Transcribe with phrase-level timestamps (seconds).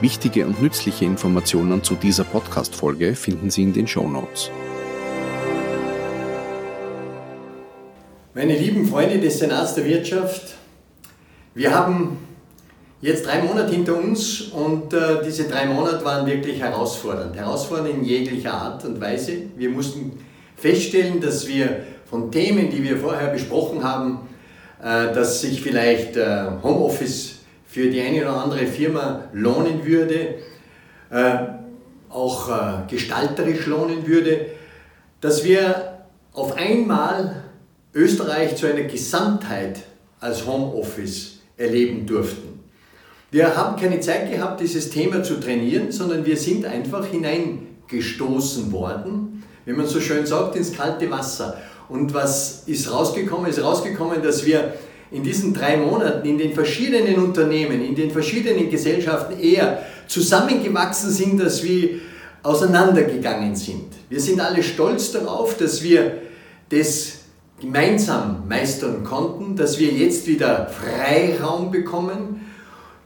[0.00, 4.50] Wichtige und nützliche Informationen zu dieser Podcast-Folge finden Sie in den Show Notes.
[8.34, 10.54] Meine lieben Freunde des Senats der Wirtschaft,
[11.54, 12.18] wir haben
[13.00, 17.36] jetzt drei Monate hinter uns und äh, diese drei Monate waren wirklich herausfordernd.
[17.36, 19.32] Herausfordernd in jeglicher Art und Weise.
[19.56, 20.18] Wir mussten
[20.56, 24.28] feststellen, dass wir von Themen, die wir vorher besprochen haben,
[24.82, 27.33] äh, dass sich vielleicht äh, Homeoffice
[27.74, 30.36] für die eine oder andere Firma lohnen würde,
[31.10, 31.38] äh,
[32.08, 34.46] auch äh, gestalterisch lohnen würde,
[35.20, 37.42] dass wir auf einmal
[37.92, 39.80] Österreich zu einer Gesamtheit
[40.20, 42.60] als Homeoffice erleben durften.
[43.32, 49.42] Wir haben keine Zeit gehabt, dieses Thema zu trainieren, sondern wir sind einfach hineingestoßen worden,
[49.64, 51.60] wie man so schön sagt, ins kalte Wasser.
[51.88, 53.50] Und was ist rausgekommen?
[53.50, 54.74] Ist rausgekommen, dass wir
[55.10, 61.40] in diesen drei Monaten in den verschiedenen Unternehmen, in den verschiedenen Gesellschaften eher zusammengewachsen sind,
[61.40, 62.00] als wir
[62.42, 63.92] auseinandergegangen sind.
[64.08, 66.22] Wir sind alle stolz darauf, dass wir
[66.68, 67.18] das
[67.60, 72.40] gemeinsam meistern konnten, dass wir jetzt wieder Freiraum bekommen,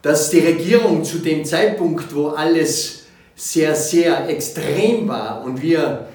[0.01, 3.03] dass die Regierung zu dem Zeitpunkt, wo alles
[3.35, 6.07] sehr, sehr extrem war und wir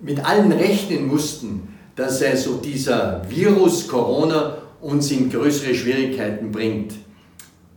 [0.00, 6.92] mit allen rechnen mussten, dass also dieser Virus Corona uns in größere Schwierigkeiten bringt.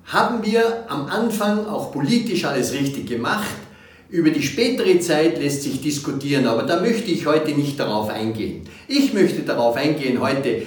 [0.06, 3.46] Haben wir am Anfang auch politisch alles richtig gemacht?
[4.10, 8.62] Über die spätere Zeit lässt sich diskutieren, aber da möchte ich heute nicht darauf eingehen.
[8.88, 10.64] Ich möchte darauf eingehen heute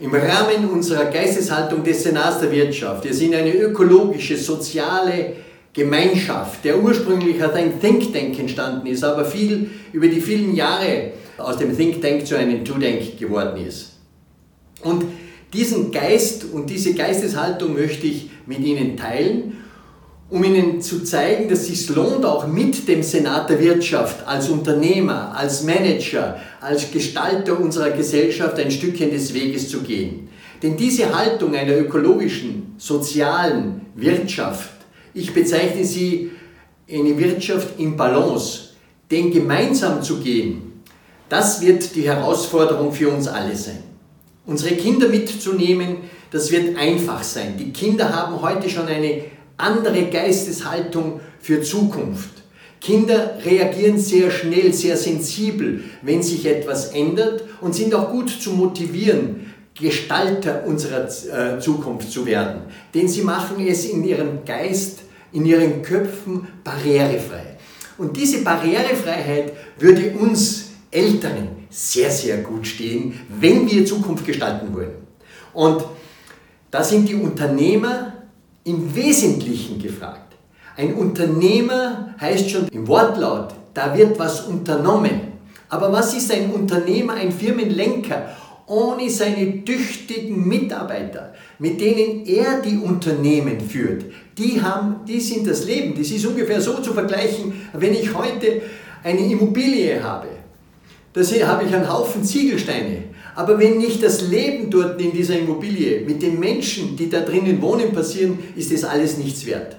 [0.00, 3.04] im Rahmen unserer Geisteshaltung des Senats der Wirtschaft.
[3.04, 5.34] Wir sind eine ökologische, soziale
[5.72, 11.12] Gemeinschaft, der ursprünglich als ein Think Tank entstanden ist, aber viel über die vielen Jahre
[11.36, 13.92] aus dem Think Tank zu einem To Tank geworden ist.
[14.82, 15.04] Und
[15.52, 19.58] diesen Geist und diese Geisteshaltung möchte ich mit Ihnen teilen
[20.30, 24.48] um Ihnen zu zeigen, dass es sich lohnt, auch mit dem Senat der Wirtschaft als
[24.48, 30.28] Unternehmer, als Manager, als Gestalter unserer Gesellschaft ein Stückchen des Weges zu gehen.
[30.62, 34.70] Denn diese Haltung einer ökologischen, sozialen Wirtschaft,
[35.14, 36.30] ich bezeichne sie
[36.90, 38.70] eine Wirtschaft in Balance,
[39.10, 40.82] den gemeinsam zu gehen,
[41.28, 43.87] das wird die Herausforderung für uns alle sein.
[44.48, 45.98] Unsere Kinder mitzunehmen,
[46.30, 47.58] das wird einfach sein.
[47.58, 49.24] Die Kinder haben heute schon eine
[49.58, 52.30] andere Geisteshaltung für Zukunft.
[52.80, 58.52] Kinder reagieren sehr schnell, sehr sensibel, wenn sich etwas ändert und sind auch gut zu
[58.52, 62.62] motivieren, Gestalter unserer äh, Zukunft zu werden.
[62.94, 67.58] Denn sie machen es in ihrem Geist, in ihren Köpfen barrierefrei.
[67.98, 74.94] Und diese Barrierefreiheit würde uns Älteren sehr, sehr gut stehen, wenn wir Zukunft gestalten wollen.
[75.52, 75.84] Und
[76.70, 78.12] da sind die Unternehmer
[78.64, 80.34] im Wesentlichen gefragt.
[80.76, 85.20] Ein Unternehmer heißt schon im Wortlaut, da wird was unternommen.
[85.68, 88.36] Aber was ist ein Unternehmer, ein Firmenlenker
[88.66, 94.04] ohne seine tüchtigen Mitarbeiter, mit denen er die Unternehmen führt?
[94.36, 95.94] Die, haben, die sind das Leben.
[95.96, 98.62] Das ist ungefähr so zu vergleichen, wenn ich heute
[99.02, 100.28] eine Immobilie habe.
[101.18, 103.02] Da habe ich einen Haufen Ziegelsteine.
[103.34, 107.60] Aber wenn nicht das Leben dort in dieser Immobilie mit den Menschen, die da drinnen
[107.60, 109.76] wohnen, passieren, ist das alles nichts wert.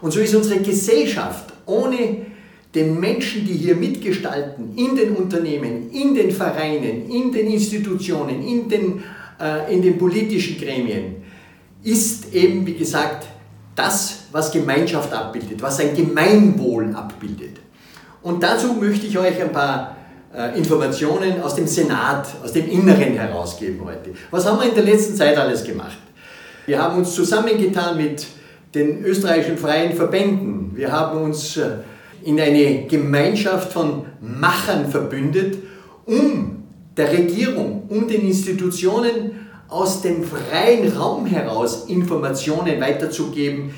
[0.00, 2.26] Und so ist unsere Gesellschaft ohne
[2.72, 8.68] den Menschen, die hier mitgestalten, in den Unternehmen, in den Vereinen, in den Institutionen, in
[8.68, 9.02] den,
[9.40, 11.16] äh, in den politischen Gremien,
[11.82, 13.26] ist eben, wie gesagt,
[13.74, 17.58] das, was Gemeinschaft abbildet, was ein Gemeinwohl abbildet.
[18.22, 19.97] Und dazu möchte ich euch ein paar
[20.56, 24.10] Informationen aus dem Senat, aus dem Inneren herausgeben heute.
[24.30, 25.96] Was haben wir in der letzten Zeit alles gemacht?
[26.66, 28.26] Wir haben uns zusammengetan mit
[28.74, 30.72] den österreichischen freien Verbänden.
[30.74, 31.78] Wir haben uns äh,
[32.22, 35.56] in eine Gemeinschaft von Machern verbündet,
[36.04, 36.64] um
[36.94, 43.70] der Regierung, um den Institutionen aus dem freien Raum heraus Informationen weiterzugeben,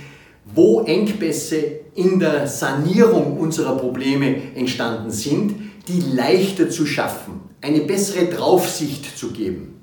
[0.53, 1.62] wo Engpässe
[1.94, 9.32] in der Sanierung unserer Probleme entstanden sind die leichter zu schaffen, eine bessere Draufsicht zu
[9.32, 9.81] geben.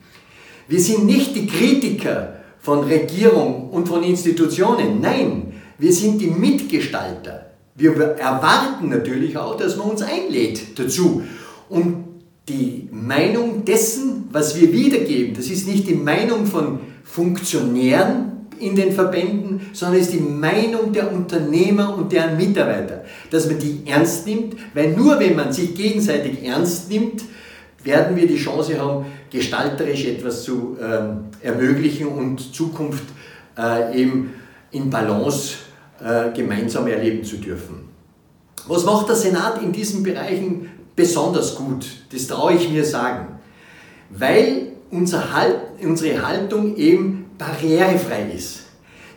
[0.67, 4.99] Wir sind nicht die Kritiker von Regierung und von Institutionen.
[5.01, 7.51] Nein, Wir sind die Mitgestalter.
[7.75, 11.21] Wir erwarten natürlich auch, dass man uns einlädt dazu.
[11.69, 12.05] Und
[12.49, 18.92] die Meinung dessen, was wir wiedergeben, das ist nicht die Meinung von Funktionären in den
[18.92, 24.56] Verbänden, sondern ist die Meinung der Unternehmer und deren Mitarbeiter, dass man die ernst nimmt,
[24.74, 27.24] weil nur wenn man sich gegenseitig ernst nimmt,
[27.83, 33.04] werden wir die Chance haben, gestalterisch etwas zu äh, ermöglichen und Zukunft
[33.57, 34.33] äh, eben
[34.71, 35.56] in Balance
[36.04, 37.88] äh, gemeinsam erleben zu dürfen.
[38.68, 41.86] Was macht der Senat in diesen Bereichen besonders gut?
[42.12, 43.39] Das traue ich mir sagen.
[44.09, 48.61] Weil unser halt, unsere Haltung eben barrierefrei ist.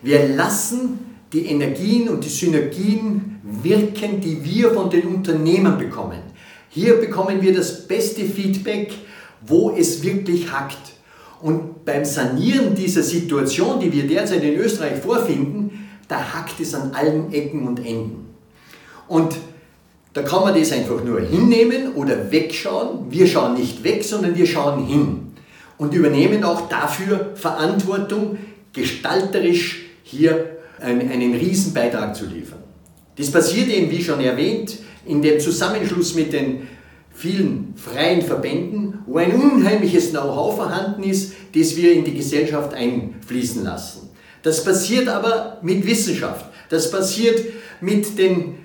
[0.02, 0.99] Wir lassen
[1.32, 6.20] die Energien und die Synergien wirken, die wir von den Unternehmen bekommen.
[6.69, 8.93] Hier bekommen wir das beste Feedback,
[9.46, 10.94] wo es wirklich hackt.
[11.40, 16.93] Und beim Sanieren dieser Situation, die wir derzeit in Österreich vorfinden, da hackt es an
[16.93, 18.28] allen Ecken und Enden.
[19.08, 19.37] Und
[20.12, 23.11] da kann man das einfach nur hinnehmen oder wegschauen.
[23.11, 25.30] Wir schauen nicht weg, sondern wir schauen hin
[25.81, 28.37] und übernehmen auch dafür Verantwortung,
[28.75, 32.59] gestalterisch hier einen, einen Riesenbeitrag zu liefern.
[33.17, 36.69] Das passiert eben, wie schon erwähnt, in dem Zusammenschluss mit den
[37.15, 43.65] vielen freien Verbänden, wo ein unheimliches Know-how vorhanden ist, das wir in die Gesellschaft einfließen
[43.65, 44.11] lassen.
[44.43, 46.44] Das passiert aber mit Wissenschaft.
[46.69, 47.41] Das passiert
[47.81, 48.59] mit den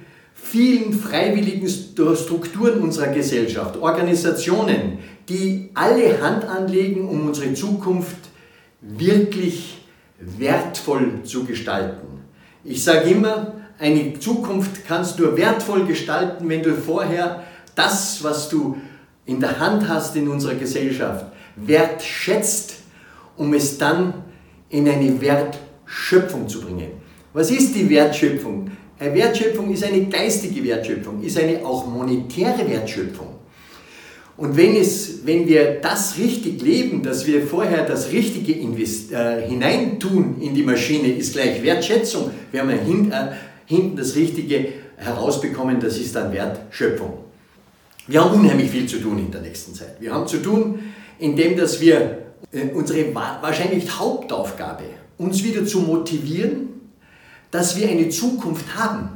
[0.55, 8.15] vielen freiwilligen Strukturen unserer Gesellschaft, Organisationen, die alle Hand anlegen, um unsere Zukunft
[8.79, 9.85] wirklich
[10.17, 12.07] wertvoll zu gestalten.
[12.63, 17.43] Ich sage immer, eine Zukunft kannst du wertvoll gestalten, wenn du vorher
[17.75, 18.77] das, was du
[19.25, 21.25] in der Hand hast in unserer Gesellschaft,
[21.57, 22.75] wertschätzt,
[23.35, 24.13] um es dann
[24.69, 26.91] in eine Wertschöpfung zu bringen.
[27.33, 28.71] Was ist die Wertschöpfung?
[28.99, 33.35] Wertschöpfung ist eine geistige Wertschöpfung, ist eine auch monetäre Wertschöpfung.
[34.37, 39.47] Und wenn, es, wenn wir das richtig leben, dass wir vorher das Richtige invest, äh,
[39.47, 42.31] hineintun in die Maschine, ist gleich Wertschätzung.
[42.51, 43.31] Wenn wir hin, äh,
[43.65, 44.67] hinten das Richtige
[44.97, 47.13] herausbekommen, das ist dann Wertschöpfung.
[48.07, 49.95] Wir haben unheimlich viel zu tun in der nächsten Zeit.
[49.99, 50.79] Wir haben zu tun,
[51.17, 54.83] indem dass wir äh, unsere wahrscheinlich Hauptaufgabe,
[55.17, 56.74] uns wieder zu motivieren,
[57.55, 59.11] dass wir eine Zukunft haben.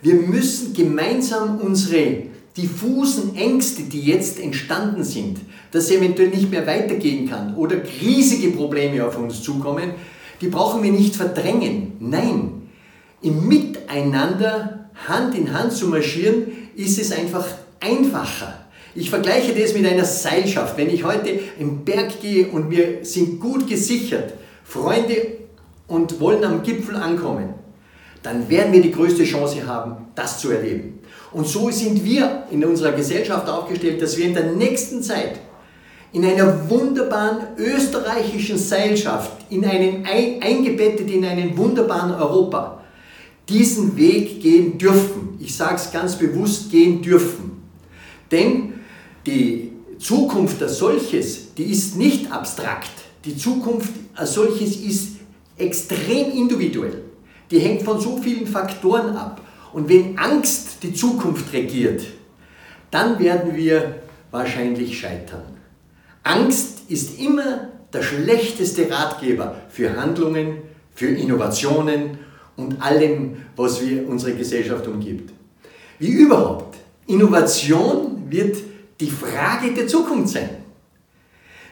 [0.00, 2.22] Wir müssen gemeinsam unsere
[2.56, 5.40] diffusen Ängste, die jetzt entstanden sind,
[5.72, 9.90] dass es eventuell nicht mehr weitergehen kann oder riesige Probleme auf uns zukommen,
[10.40, 11.94] die brauchen wir nicht verdrängen.
[11.98, 12.62] Nein,
[13.22, 16.44] im Miteinander Hand in Hand zu marschieren,
[16.76, 17.44] ist es einfach
[17.80, 18.66] einfacher.
[18.94, 20.78] Ich vergleiche das mit einer Seilschaft.
[20.78, 25.38] Wenn ich heute im Berg gehe und wir sind gut gesichert, Freunde
[25.88, 27.59] und wollen am Gipfel ankommen,
[28.22, 30.98] dann werden wir die größte Chance haben, das zu erleben.
[31.32, 35.40] Und so sind wir in unserer Gesellschaft aufgestellt, dass wir in der nächsten Zeit
[36.12, 42.82] in einer wunderbaren österreichischen Seilschaft, in einen, eingebettet in einen wunderbaren Europa,
[43.48, 45.36] diesen Weg gehen dürfen.
[45.38, 47.62] Ich sage es ganz bewusst, gehen dürfen.
[48.30, 48.74] Denn
[49.24, 52.90] die Zukunft als solches, die ist nicht abstrakt.
[53.24, 55.16] Die Zukunft als solches ist
[55.58, 57.09] extrem individuell.
[57.50, 59.40] Die hängt von so vielen Faktoren ab.
[59.72, 62.02] Und wenn Angst die Zukunft regiert,
[62.90, 65.42] dann werden wir wahrscheinlich scheitern.
[66.22, 70.58] Angst ist immer der schlechteste Ratgeber für Handlungen,
[70.94, 72.18] für Innovationen
[72.56, 75.32] und allem, was wir unsere Gesellschaft umgibt.
[75.98, 76.76] Wie überhaupt,
[77.06, 78.56] Innovation wird
[79.00, 80.50] die Frage der Zukunft sein.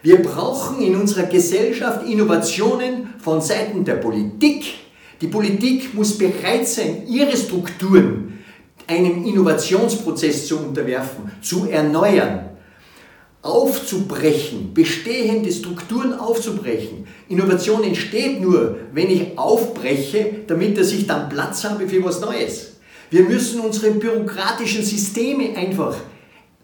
[0.03, 4.75] Wir brauchen in unserer Gesellschaft Innovationen von Seiten der Politik,
[5.21, 8.39] die Politik muss bereit sein, ihre Strukturen
[8.87, 12.49] einem Innovationsprozess zu unterwerfen, zu erneuern,
[13.43, 17.07] aufzubrechen, bestehende Strukturen aufzubrechen.
[17.29, 22.79] Innovation entsteht nur, wenn ich aufbreche, damit dass ich dann Platz habe für was Neues.
[23.11, 25.97] Wir müssen unsere bürokratischen Systeme einfach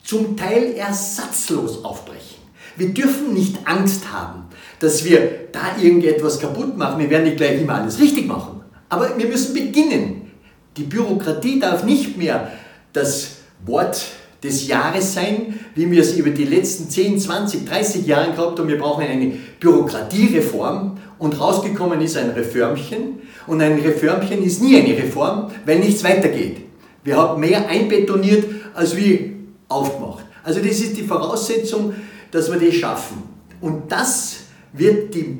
[0.02, 2.34] zum Teil ersatzlos aufbrechen.
[2.76, 4.45] Wir dürfen nicht Angst haben
[4.85, 7.00] dass wir da irgendetwas kaputt machen.
[7.00, 8.61] Wir werden nicht gleich immer alles richtig machen.
[8.88, 10.31] Aber wir müssen beginnen.
[10.76, 12.52] Die Bürokratie darf nicht mehr
[12.93, 14.04] das Wort
[14.43, 18.69] des Jahres sein, wie wir es über die letzten 10, 20, 30 Jahre gehabt haben.
[18.69, 23.21] Wir brauchen eine Bürokratiereform und rausgekommen ist ein Reformchen.
[23.47, 26.59] Und ein Reformchen ist nie eine Reform, weil nichts weitergeht.
[27.04, 29.37] Wir haben mehr einbetoniert, als wie
[29.69, 30.25] aufgemacht.
[30.43, 31.95] Also das ist die Voraussetzung,
[32.35, 33.23] dass wir das schaffen.
[33.61, 34.38] Und das
[34.73, 35.38] wird die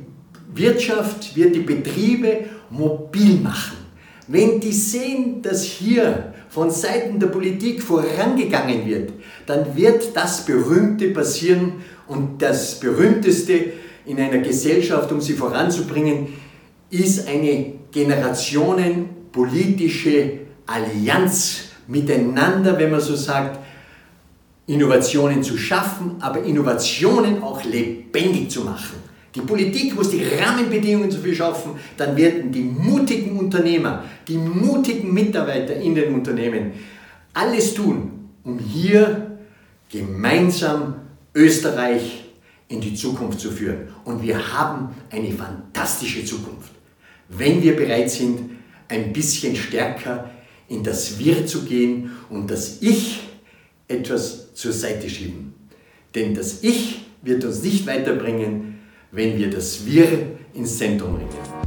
[0.53, 3.79] Wirtschaft, wird die Betriebe mobil machen.
[4.27, 9.11] wenn die sehen, dass hier von Seiten der Politik vorangegangen wird,
[9.45, 11.73] dann wird das Berühmte passieren
[12.07, 13.73] und das Berühmteste
[14.05, 16.29] in einer Gesellschaft, um sie voranzubringen,
[16.89, 23.59] ist eine generationenpolitische Allianz miteinander, wenn man so sagt,
[24.67, 28.95] Innovationen zu schaffen, aber Innovationen auch lebendig zu machen.
[29.35, 35.75] Die Politik muss die Rahmenbedingungen dafür schaffen, dann werden die mutigen Unternehmer, die mutigen Mitarbeiter
[35.75, 36.71] in den Unternehmen
[37.33, 39.39] alles tun, um hier
[39.91, 40.95] gemeinsam
[41.33, 42.23] Österreich
[42.69, 43.89] in die Zukunft zu führen.
[44.05, 46.71] Und wir haben eine fantastische Zukunft,
[47.29, 48.39] wenn wir bereit sind,
[48.87, 50.29] ein bisschen stärker
[50.69, 53.21] in das Wir zu gehen und das Ich
[53.87, 55.53] etwas zur Seite schieben.
[56.15, 58.79] Denn das Ich wird uns nicht weiterbringen,
[59.11, 60.07] wenn wir das Wir
[60.53, 61.64] ins Zentrum bringen.